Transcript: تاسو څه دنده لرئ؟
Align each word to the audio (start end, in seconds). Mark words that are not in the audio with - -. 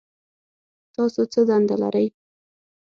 تاسو 0.95 1.21
څه 1.31 1.41
دنده 1.49 1.75
لرئ؟ 1.81 2.07